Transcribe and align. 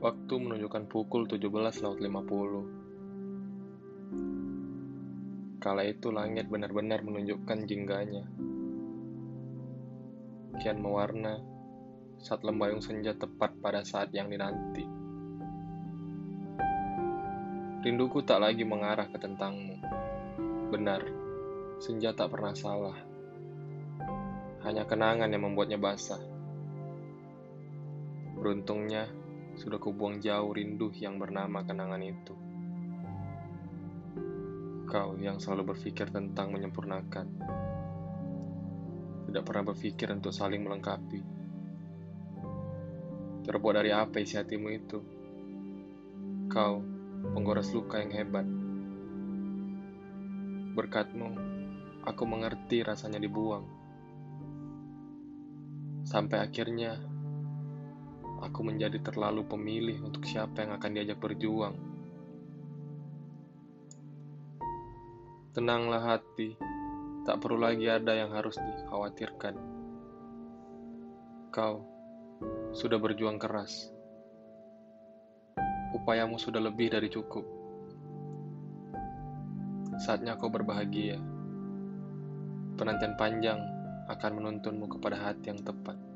Waktu 0.00 0.32
menunjukkan 0.40 0.88
pukul 0.88 1.28
17.50. 1.28 2.00
Kala 5.60 5.84
itu 5.84 6.08
langit 6.08 6.48
benar-benar 6.48 7.04
menunjukkan 7.04 7.68
jingganya. 7.68 8.24
Kian 10.56 10.80
mewarna 10.80 11.36
saat 12.16 12.40
lembayung 12.48 12.80
senja 12.80 13.12
tepat 13.12 13.60
pada 13.60 13.84
saat 13.84 14.08
yang 14.16 14.32
dinanti. 14.32 14.88
Rinduku 17.84 18.24
tak 18.24 18.40
lagi 18.40 18.64
mengarah 18.64 19.04
ke 19.04 19.20
tentangmu. 19.20 19.84
Benar, 20.72 21.04
senja 21.76 22.16
tak 22.16 22.32
pernah 22.32 22.56
salah. 22.56 22.96
Hanya 24.64 24.88
kenangan 24.88 25.28
yang 25.28 25.44
membuatnya 25.44 25.76
basah. 25.76 26.24
Beruntungnya, 28.40 29.04
sudah 29.60 29.76
kubuang 29.76 30.24
jauh 30.24 30.56
rindu 30.56 30.88
yang 30.96 31.20
bernama 31.20 31.60
kenangan 31.60 32.00
itu. 32.00 32.32
Kau 34.88 35.12
yang 35.20 35.36
selalu 35.36 35.76
berpikir 35.76 36.08
tentang 36.08 36.56
menyempurnakan. 36.56 37.26
Tidak 39.28 39.44
pernah 39.44 39.64
berpikir 39.68 40.16
untuk 40.16 40.32
saling 40.32 40.64
melengkapi. 40.64 41.20
Terbuat 43.44 43.74
dari 43.84 43.92
apa 43.92 44.16
isi 44.24 44.40
hatimu 44.40 44.68
itu? 44.72 44.98
Kau, 46.48 46.80
penggores 47.36 47.68
luka 47.76 48.00
yang 48.00 48.16
hebat. 48.16 48.48
Berkatmu, 50.72 51.28
aku 52.08 52.22
mengerti 52.24 52.80
rasanya 52.80 53.20
dibuang. 53.20 53.68
Sampai 56.08 56.40
akhirnya 56.48 56.96
aku 58.40 58.60
menjadi 58.64 58.96
terlalu 59.04 59.44
pemilih 59.44 60.00
untuk 60.04 60.24
siapa 60.24 60.64
yang 60.64 60.72
akan 60.76 60.90
diajak 60.96 61.20
berjuang. 61.20 61.76
Tenanglah 65.52 66.00
hati, 66.16 66.56
tak 67.28 67.42
perlu 67.44 67.60
lagi 67.60 67.84
ada 67.90 68.16
yang 68.16 68.32
harus 68.32 68.56
dikhawatirkan. 68.56 69.54
Kau 71.52 71.82
sudah 72.72 72.96
berjuang 72.96 73.36
keras. 73.36 73.90
Upayamu 75.90 76.38
sudah 76.38 76.62
lebih 76.62 76.94
dari 76.94 77.10
cukup. 77.10 77.42
Saatnya 80.00 80.38
kau 80.40 80.48
berbahagia. 80.48 81.18
Penantian 82.78 83.18
panjang 83.18 83.58
akan 84.08 84.32
menuntunmu 84.38 84.86
kepada 84.96 85.18
hati 85.34 85.50
yang 85.52 85.60
tepat. 85.60 86.09